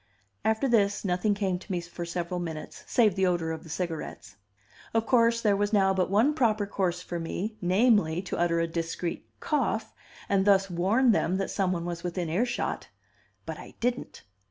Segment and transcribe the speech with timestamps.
[0.43, 4.35] After this, nothing came to me for several minutes, save the odor of the cigarettes.
[4.95, 8.65] Of course there was now but one proper course for me, namely, to utter a
[8.65, 9.93] discreet cough,
[10.27, 12.87] and thus warn them that some one was within earshot.
[13.45, 14.23] But I didn't!